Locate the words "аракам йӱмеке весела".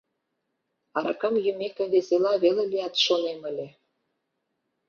0.97-2.33